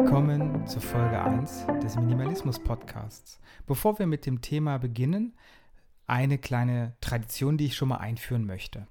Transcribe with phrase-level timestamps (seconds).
[0.00, 3.40] Willkommen zu Folge 1 des Minimalismus Podcasts.
[3.66, 5.36] Bevor wir mit dem Thema beginnen,
[6.06, 8.86] eine kleine Tradition, die ich schon mal einführen möchte.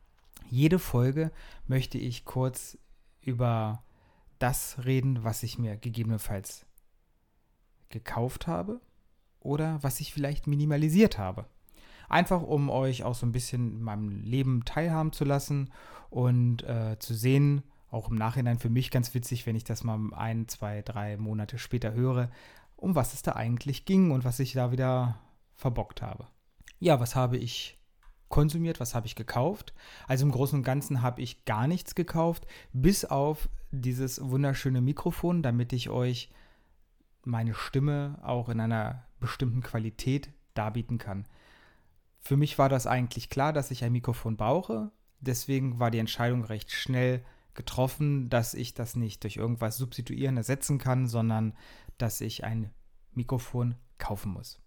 [0.49, 1.31] Jede Folge
[1.65, 2.77] möchte ich kurz
[3.21, 3.85] über
[4.37, 6.65] das reden, was ich mir gegebenenfalls
[7.87, 8.81] gekauft habe
[9.39, 11.45] oder was ich vielleicht minimalisiert habe.
[12.09, 15.71] Einfach um euch auch so ein bisschen in meinem Leben teilhaben zu lassen
[16.09, 19.99] und äh, zu sehen, auch im Nachhinein für mich ganz witzig, wenn ich das mal
[20.13, 22.29] ein, zwei, drei Monate später höre,
[22.75, 25.19] um was es da eigentlich ging und was ich da wieder
[25.55, 26.27] verbockt habe.
[26.79, 27.77] Ja, was habe ich
[28.29, 29.73] konsumiert, was habe ich gekauft?
[30.07, 35.41] Also im Großen und Ganzen habe ich gar nichts gekauft, bis auf dieses wunderschöne Mikrofon,
[35.41, 36.29] damit ich euch
[37.23, 41.25] meine Stimme auch in einer bestimmten Qualität darbieten kann.
[42.19, 44.91] Für mich war das eigentlich klar, dass ich ein Mikrofon brauche.
[45.19, 47.23] Deswegen war die Entscheidung recht schnell
[47.57, 51.53] getroffen, dass ich das nicht durch irgendwas substituieren, ersetzen kann, sondern
[51.97, 52.69] dass ich ein
[53.11, 54.61] Mikrofon kaufen muss.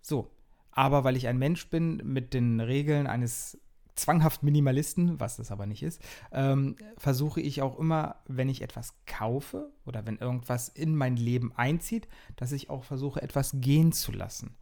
[0.00, 0.30] So,
[0.70, 3.58] aber weil ich ein Mensch bin mit den Regeln eines
[3.96, 8.94] zwanghaft Minimalisten, was das aber nicht ist, ähm, versuche ich auch immer, wenn ich etwas
[9.06, 12.06] kaufe oder wenn irgendwas in mein Leben einzieht,
[12.36, 14.54] dass ich auch versuche, etwas gehen zu lassen.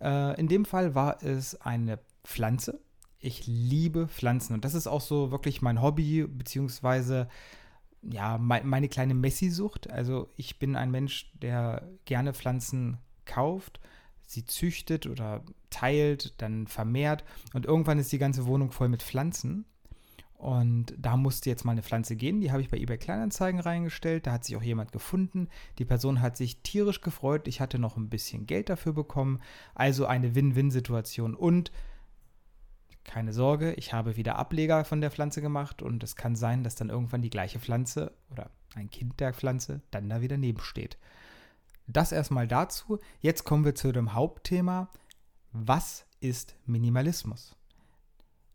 [0.00, 2.80] Äh, in dem Fall war es eine Pflanze.
[3.22, 7.28] Ich liebe Pflanzen und das ist auch so wirklich mein Hobby, beziehungsweise
[8.02, 9.88] ja, mein, meine kleine Messi-Sucht.
[9.90, 13.80] Also ich bin ein Mensch, der gerne Pflanzen kauft
[14.32, 19.66] sie züchtet oder teilt, dann vermehrt und irgendwann ist die ganze Wohnung voll mit Pflanzen.
[20.34, 22.40] Und da musste jetzt mal eine Pflanze gehen.
[22.40, 24.26] Die habe ich bei eBay Kleinanzeigen reingestellt.
[24.26, 25.46] Da hat sich auch jemand gefunden.
[25.78, 27.46] Die Person hat sich tierisch gefreut.
[27.46, 29.40] Ich hatte noch ein bisschen Geld dafür bekommen.
[29.76, 31.36] Also eine Win-Win-Situation.
[31.36, 31.70] Und
[33.04, 35.82] keine Sorge, ich habe wieder Ableger von der Pflanze gemacht.
[35.82, 39.82] Und es kann sein, dass dann irgendwann die gleiche Pflanze oder ein Kind der Pflanze
[39.90, 40.98] dann da wieder nebensteht.
[41.86, 42.98] Das erstmal dazu.
[43.20, 44.88] Jetzt kommen wir zu dem Hauptthema.
[45.52, 47.56] Was ist Minimalismus?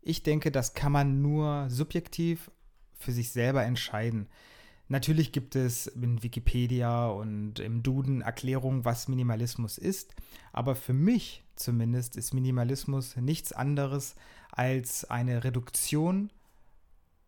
[0.00, 2.50] Ich denke, das kann man nur subjektiv
[2.94, 4.28] für sich selber entscheiden.
[4.88, 10.14] Natürlich gibt es in Wikipedia und im Duden Erklärungen, was Minimalismus ist,
[10.52, 14.16] aber für mich zumindest ist Minimalismus nichts anderes
[14.50, 16.30] als eine Reduktion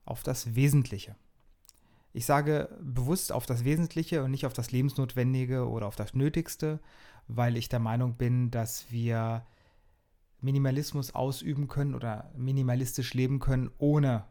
[0.07, 1.17] auf das Wesentliche.
[2.13, 6.81] Ich sage bewusst auf das Wesentliche und nicht auf das Lebensnotwendige oder auf das Nötigste,
[7.29, 9.45] weil ich der Meinung bin, dass wir
[10.41, 14.25] Minimalismus ausüben können oder minimalistisch leben können, ohne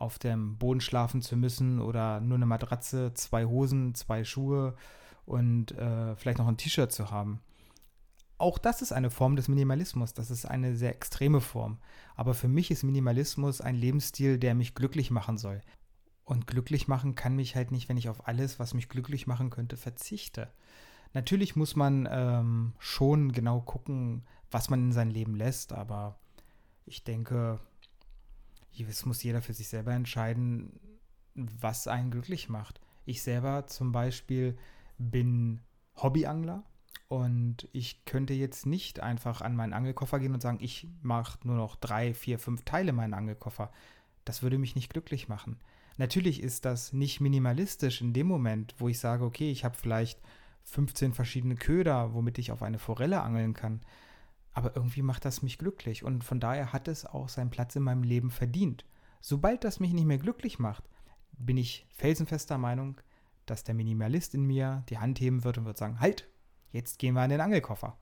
[0.00, 4.74] auf dem Boden schlafen zu müssen oder nur eine Matratze, zwei Hosen, zwei Schuhe
[5.26, 7.40] und äh, vielleicht noch ein T-Shirt zu haben.
[8.38, 11.78] Auch das ist eine Form des Minimalismus, das ist eine sehr extreme Form.
[12.16, 15.60] Aber für mich ist Minimalismus ein Lebensstil, der mich glücklich machen soll.
[16.24, 19.50] Und glücklich machen kann mich halt nicht, wenn ich auf alles, was mich glücklich machen
[19.50, 20.48] könnte, verzichte.
[21.12, 26.18] Natürlich muss man ähm, schon genau gucken, was man in sein Leben lässt, aber
[26.86, 27.60] ich denke,
[28.78, 30.80] es muss jeder für sich selber entscheiden,
[31.34, 32.80] was einen glücklich macht.
[33.04, 34.56] Ich selber zum Beispiel
[34.98, 35.60] bin
[35.96, 36.64] Hobbyangler
[37.08, 41.56] und ich könnte jetzt nicht einfach an meinen Angelkoffer gehen und sagen, ich mache nur
[41.56, 43.72] noch drei, vier, fünf Teile meinen Angelkoffer.
[44.24, 45.58] Das würde mich nicht glücklich machen.
[45.96, 50.20] Natürlich ist das nicht minimalistisch in dem Moment, wo ich sage, okay, ich habe vielleicht
[50.64, 53.80] 15 verschiedene Köder, womit ich auf eine Forelle angeln kann.
[54.52, 57.82] Aber irgendwie macht das mich glücklich und von daher hat es auch seinen Platz in
[57.82, 58.84] meinem Leben verdient.
[59.20, 60.84] Sobald das mich nicht mehr glücklich macht,
[61.32, 63.00] bin ich felsenfester Meinung,
[63.46, 66.28] dass der Minimalist in mir die Hand heben wird und wird sagen, halt,
[66.72, 67.96] jetzt gehen wir an den Angelkoffer.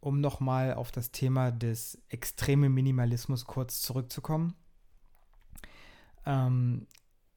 [0.00, 4.54] Um nochmal auf das Thema des extremen Minimalismus kurz zurückzukommen.
[6.24, 6.86] Ähm,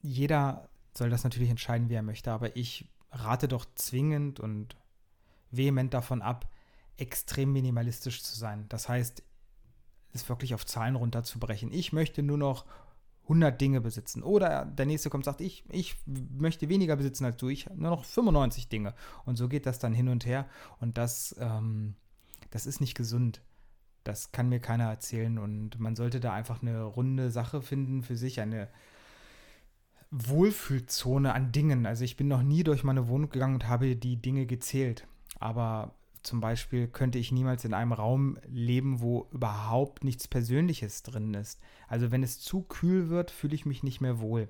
[0.01, 4.77] jeder soll das natürlich entscheiden, wie er möchte, aber ich rate doch zwingend und
[5.51, 6.49] vehement davon ab,
[6.97, 8.65] extrem minimalistisch zu sein.
[8.69, 9.23] Das heißt,
[10.13, 11.71] es wirklich auf Zahlen runterzubrechen.
[11.71, 12.65] Ich möchte nur noch
[13.23, 14.21] 100 Dinge besitzen.
[14.21, 17.89] Oder der nächste kommt und sagt, ich, ich möchte weniger besitzen als du, ich nur
[17.89, 18.93] noch 95 Dinge.
[19.25, 20.47] Und so geht das dann hin und her.
[20.79, 21.95] Und das, ähm,
[22.51, 23.41] das ist nicht gesund.
[24.03, 28.17] Das kann mir keiner erzählen und man sollte da einfach eine runde Sache finden für
[28.17, 28.67] sich, eine
[30.11, 31.85] Wohlfühlzone an Dingen.
[31.85, 35.07] Also ich bin noch nie durch meine Wohnung gegangen und habe die Dinge gezählt.
[35.39, 41.33] Aber zum Beispiel könnte ich niemals in einem Raum leben, wo überhaupt nichts Persönliches drin
[41.33, 41.59] ist.
[41.87, 44.49] Also wenn es zu kühl wird, fühle ich mich nicht mehr wohl.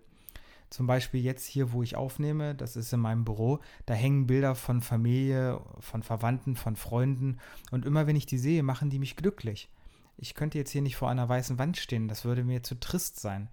[0.70, 4.56] Zum Beispiel jetzt hier, wo ich aufnehme, das ist in meinem Büro, da hängen Bilder
[4.56, 7.38] von Familie, von Verwandten, von Freunden
[7.70, 9.70] und immer wenn ich die sehe, machen die mich glücklich.
[10.18, 13.20] Ich könnte jetzt hier nicht vor einer weißen Wand stehen, das würde mir zu trist
[13.20, 13.50] sein.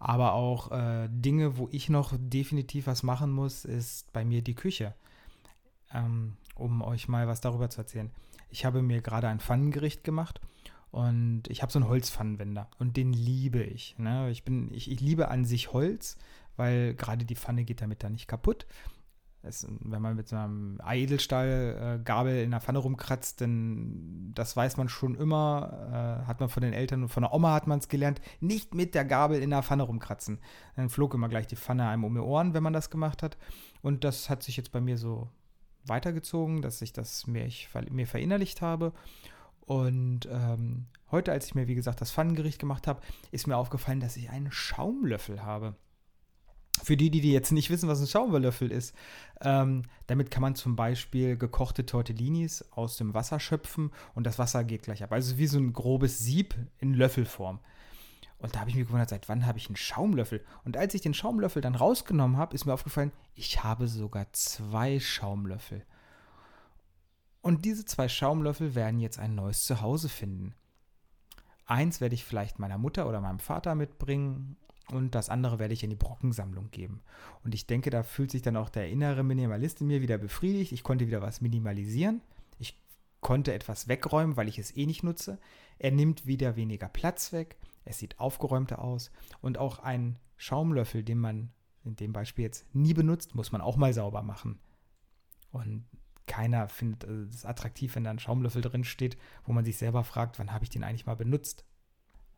[0.00, 4.54] Aber auch äh, Dinge, wo ich noch definitiv was machen muss, ist bei mir die
[4.54, 4.94] Küche.
[5.92, 8.10] Ähm, um euch mal was darüber zu erzählen.
[8.50, 10.40] Ich habe mir gerade ein Pfannengericht gemacht
[10.90, 13.96] und ich habe so einen Holzpfannenwender und den liebe ich.
[13.98, 14.30] Ne?
[14.30, 16.18] Ich, bin, ich, ich liebe an sich Holz,
[16.56, 18.66] weil gerade die Pfanne geht damit dann nicht kaputt.
[19.42, 24.76] Es, wenn man mit so einem Edelstahlgabel äh, in der Pfanne rumkratzt, dann das weiß
[24.76, 27.78] man schon immer, äh, hat man von den Eltern und von der Oma hat man
[27.78, 30.40] es gelernt, nicht mit der Gabel in der Pfanne rumkratzen.
[30.76, 33.38] Dann flog immer gleich die Pfanne einem um die Ohren, wenn man das gemacht hat.
[33.80, 35.30] Und das hat sich jetzt bei mir so
[35.84, 38.92] weitergezogen, dass ich das mir, ich, mir verinnerlicht habe.
[39.60, 43.00] Und ähm, heute, als ich mir, wie gesagt, das Pfannengericht gemacht habe,
[43.30, 45.76] ist mir aufgefallen, dass ich einen Schaumlöffel habe.
[46.82, 48.94] Für die, die jetzt nicht wissen, was ein Schaumlöffel ist,
[49.40, 54.64] ähm, damit kann man zum Beispiel gekochte Tortellinis aus dem Wasser schöpfen und das Wasser
[54.64, 55.12] geht gleich ab.
[55.12, 57.60] Also wie so ein grobes Sieb in Löffelform.
[58.40, 60.44] Und da habe ich mich gewundert, seit wann habe ich einen Schaumlöffel?
[60.64, 64.98] Und als ich den Schaumlöffel dann rausgenommen habe, ist mir aufgefallen, ich habe sogar zwei
[64.98, 65.84] Schaumlöffel.
[67.42, 70.54] Und diese zwei Schaumlöffel werden jetzt ein neues Zuhause finden.
[71.66, 74.56] Eins werde ich vielleicht meiner Mutter oder meinem Vater mitbringen
[74.90, 77.00] und das andere werde ich in die Brockensammlung geben.
[77.44, 80.72] Und ich denke, da fühlt sich dann auch der innere Minimalist in mir wieder befriedigt.
[80.72, 82.22] Ich konnte wieder was minimalisieren.
[82.58, 82.78] Ich
[83.20, 85.38] konnte etwas wegräumen, weil ich es eh nicht nutze.
[85.78, 87.56] Er nimmt wieder weniger Platz weg.
[87.84, 89.10] Es sieht aufgeräumter aus.
[89.40, 91.52] Und auch ein Schaumlöffel, den man
[91.84, 94.58] in dem Beispiel jetzt nie benutzt, muss man auch mal sauber machen.
[95.50, 95.84] Und
[96.26, 100.38] keiner findet es attraktiv, wenn da ein Schaumlöffel drin steht, wo man sich selber fragt,
[100.38, 101.64] wann habe ich den eigentlich mal benutzt.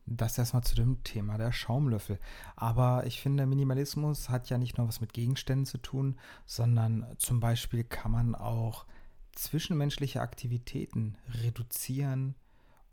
[0.06, 2.18] Das erstmal zu dem Thema der Schaumlöffel.
[2.56, 7.38] Aber ich finde, Minimalismus hat ja nicht nur was mit Gegenständen zu tun, sondern zum
[7.38, 8.86] Beispiel kann man auch
[9.34, 12.34] zwischenmenschliche Aktivitäten reduzieren,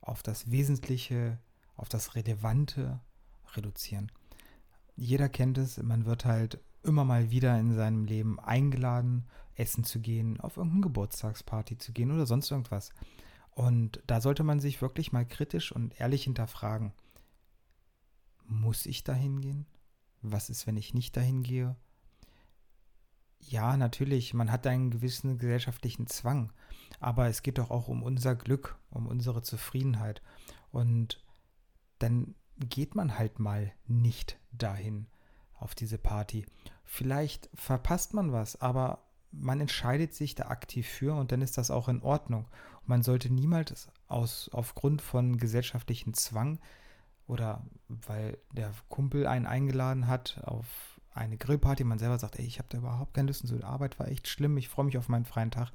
[0.02, 1.40] auf das Wesentliche,
[1.80, 3.00] auf das Relevante
[3.54, 4.12] reduzieren.
[4.96, 10.00] Jeder kennt es, man wird halt immer mal wieder in seinem Leben eingeladen, essen zu
[10.00, 12.92] gehen, auf irgendeine Geburtstagsparty zu gehen oder sonst irgendwas.
[13.52, 16.94] Und da sollte man sich wirklich mal kritisch und ehrlich hinterfragen.
[18.46, 19.66] Muss ich dahin gehen?
[20.22, 21.76] Was ist, wenn ich nicht dahin gehe?
[23.40, 26.52] Ja, natürlich, man hat einen gewissen gesellschaftlichen Zwang,
[27.00, 30.22] aber es geht doch auch um unser Glück, um unsere Zufriedenheit.
[30.72, 31.24] Und
[32.00, 35.08] dann geht man halt mal nicht dahin
[35.60, 36.46] auf diese Party.
[36.86, 41.72] Vielleicht verpasst man was, aber man entscheidet sich da aktiv für und dann ist das
[41.72, 42.48] auch in Ordnung.
[42.86, 46.58] man sollte niemals aus, aufgrund von gesellschaftlichen Zwang
[47.28, 52.58] oder weil der Kumpel einen eingeladen hat auf eine Grillparty, man selber sagt, ey, ich
[52.58, 55.10] habe da überhaupt keine Lust, so die Arbeit war echt schlimm, ich freue mich auf
[55.10, 55.72] meinen freien Tag,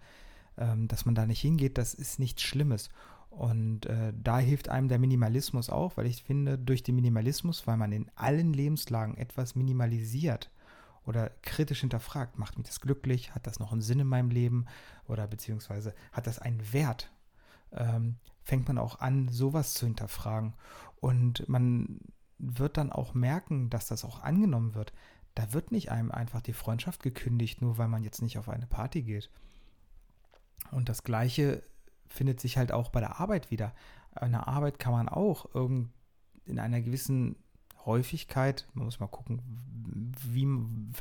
[0.56, 2.91] ähm, dass man da nicht hingeht, das ist nichts Schlimmes.
[3.36, 7.76] Und äh, da hilft einem der Minimalismus auch, weil ich finde, durch den Minimalismus, weil
[7.76, 10.50] man in allen Lebenslagen etwas minimalisiert,
[11.06, 14.66] oder kritisch hinterfragt, macht mich das glücklich, hat das noch einen Sinn in meinem Leben
[15.06, 17.10] oder beziehungsweise hat das einen Wert,
[17.72, 20.54] ähm, fängt man auch an, sowas zu hinterfragen.
[21.00, 22.00] Und man
[22.38, 24.92] wird dann auch merken, dass das auch angenommen wird.
[25.34, 28.66] Da wird nicht einem einfach die Freundschaft gekündigt, nur weil man jetzt nicht auf eine
[28.66, 29.30] Party geht.
[30.70, 31.62] Und das Gleiche
[32.08, 33.74] findet sich halt auch bei der Arbeit wieder.
[34.14, 35.90] Eine Arbeit kann man auch irgend
[36.44, 37.36] in einer gewissen
[37.84, 39.42] Häufigkeit, man muss mal gucken,
[40.26, 40.46] wie,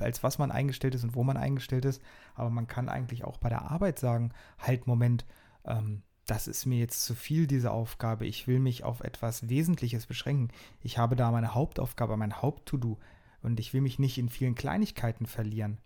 [0.03, 2.01] als was man eingestellt ist und wo man eingestellt ist,
[2.35, 5.25] aber man kann eigentlich auch bei der Arbeit sagen, halt, Moment,
[5.65, 10.05] ähm, das ist mir jetzt zu viel, diese Aufgabe, ich will mich auf etwas Wesentliches
[10.05, 10.49] beschränken.
[10.81, 12.97] Ich habe da meine Hauptaufgabe, mein Haupt-To-Do
[13.41, 15.79] und ich will mich nicht in vielen Kleinigkeiten verlieren.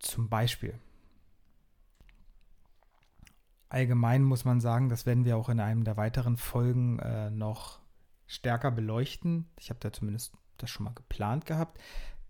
[0.00, 0.78] Zum Beispiel.
[3.68, 7.80] Allgemein muss man sagen, das werden wir auch in einem der weiteren Folgen äh, noch
[8.26, 9.48] stärker beleuchten.
[9.58, 11.78] Ich habe da zumindest das schon mal geplant gehabt,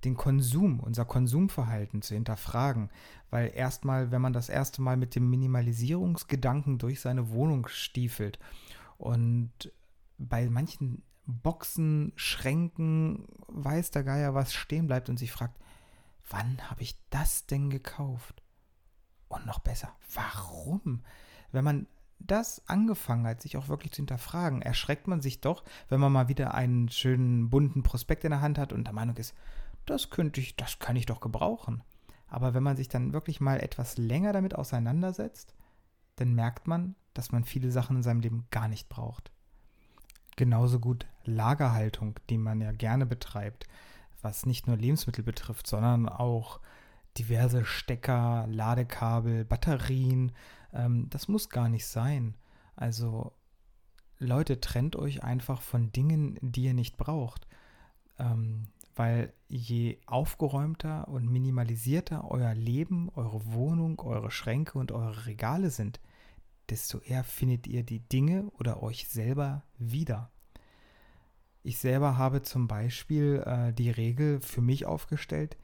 [0.04, 2.90] den Konsum, unser Konsumverhalten zu hinterfragen.
[3.30, 8.38] Weil erstmal, wenn man das erste Mal mit dem Minimalisierungsgedanken durch seine Wohnung stiefelt
[8.96, 9.72] und
[10.18, 15.58] bei manchen Boxen, Schränken, weiß der Geier was stehen bleibt und sich fragt,
[16.30, 18.42] wann habe ich das denn gekauft?
[19.28, 21.02] Und noch besser, warum?
[21.52, 21.86] Wenn man
[22.18, 26.28] das angefangen hat, sich auch wirklich zu hinterfragen, erschreckt man sich doch, wenn man mal
[26.28, 29.34] wieder einen schönen bunten Prospekt in der Hand hat und der Meinung ist,
[29.86, 31.82] das könnte ich, das kann ich doch gebrauchen.
[32.26, 35.54] Aber wenn man sich dann wirklich mal etwas länger damit auseinandersetzt,
[36.16, 39.30] dann merkt man, dass man viele Sachen in seinem Leben gar nicht braucht.
[40.36, 43.66] Genauso gut Lagerhaltung, die man ja gerne betreibt,
[44.20, 46.60] was nicht nur Lebensmittel betrifft, sondern auch
[47.16, 50.32] diverse Stecker, Ladekabel, Batterien,
[50.72, 52.36] ähm, das muss gar nicht sein.
[52.76, 53.32] Also
[54.18, 57.46] Leute, trennt euch einfach von Dingen, die ihr nicht braucht.
[58.18, 65.70] Ähm, weil je aufgeräumter und minimalisierter euer Leben, eure Wohnung, eure Schränke und eure Regale
[65.70, 66.00] sind,
[66.68, 70.30] desto eher findet ihr die Dinge oder euch selber wieder.
[71.62, 75.56] Ich selber habe zum Beispiel äh, die Regel für mich aufgestellt,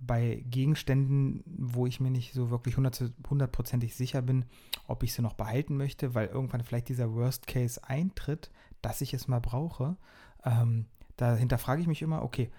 [0.00, 4.46] bei Gegenständen, wo ich mir nicht so wirklich hundertprozentig sicher bin,
[4.86, 9.12] ob ich sie noch behalten möchte, weil irgendwann vielleicht dieser Worst Case eintritt, dass ich
[9.12, 9.96] es mal brauche,
[10.44, 12.50] ähm, da hinterfrage ich mich immer, okay,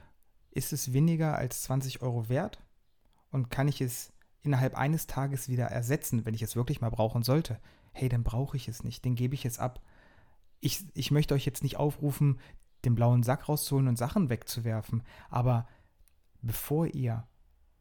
[0.51, 2.61] ist es weniger als 20 Euro wert?
[3.31, 7.23] Und kann ich es innerhalb eines Tages wieder ersetzen, wenn ich es wirklich mal brauchen
[7.23, 7.59] sollte?
[7.93, 9.81] Hey, dann brauche ich es nicht, dann gebe ich es ab.
[10.59, 12.39] Ich, ich möchte euch jetzt nicht aufrufen,
[12.85, 15.67] den blauen Sack rauszuholen und Sachen wegzuwerfen, aber
[16.41, 17.27] bevor ihr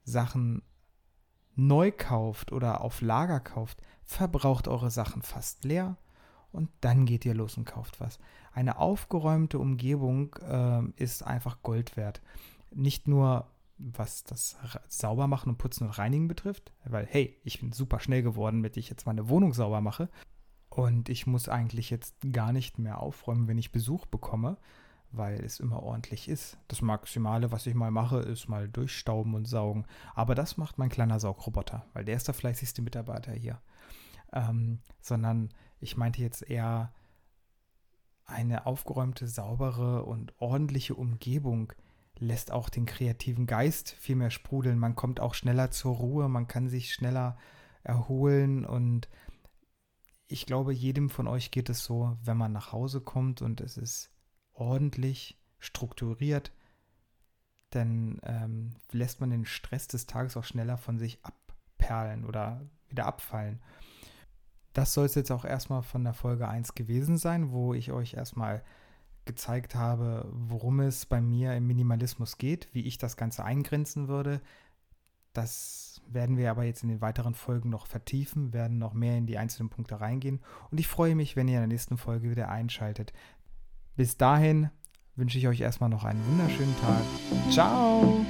[0.04, 0.62] Sachen
[1.57, 5.97] neu kauft oder auf Lager kauft, verbraucht eure Sachen fast leer
[6.52, 8.19] und dann geht ihr los und kauft was.
[8.52, 12.21] Eine aufgeräumte Umgebung äh, ist einfach Gold wert.
[12.73, 13.47] Nicht nur
[13.78, 18.61] was das Saubermachen und Putzen und Reinigen betrifft, weil hey, ich bin super schnell geworden,
[18.61, 20.11] mit ich jetzt meine Wohnung sauber mache
[20.69, 24.59] und ich muss eigentlich jetzt gar nicht mehr aufräumen, wenn ich Besuch bekomme,
[25.12, 26.59] weil es immer ordentlich ist.
[26.69, 29.87] Das Maximale, was ich mal mache, ist mal durchstauben und saugen.
[30.14, 33.61] Aber das macht mein kleiner Saugroboter, weil der ist der fleißigste Mitarbeiter hier.
[34.33, 35.50] Ähm, sondern
[35.81, 36.93] ich meinte jetzt eher
[38.25, 41.73] eine aufgeräumte, saubere und ordentliche Umgebung
[42.19, 44.79] lässt auch den kreativen Geist viel mehr sprudeln.
[44.79, 47.37] Man kommt auch schneller zur Ruhe, man kann sich schneller
[47.83, 49.09] erholen und
[50.29, 53.76] ich glaube, jedem von euch geht es so, wenn man nach Hause kommt und es
[53.76, 54.11] ist
[54.61, 56.52] ordentlich strukturiert,
[57.71, 63.07] dann ähm, lässt man den Stress des Tages auch schneller von sich abperlen oder wieder
[63.07, 63.61] abfallen
[64.73, 68.14] das soll es jetzt auch erstmal von der Folge 1 gewesen sein, wo ich euch
[68.14, 68.62] erstmal
[69.25, 74.40] gezeigt habe, worum es bei mir im Minimalismus geht, wie ich das Ganze eingrenzen würde.
[75.33, 79.26] Das werden wir aber jetzt in den weiteren Folgen noch vertiefen, werden noch mehr in
[79.26, 80.40] die einzelnen Punkte reingehen.
[80.71, 83.12] Und ich freue mich, wenn ihr in der nächsten Folge wieder einschaltet.
[83.97, 84.70] Bis dahin
[85.16, 87.52] wünsche ich euch erstmal noch einen wunderschönen Tag.
[87.52, 88.25] Ciao!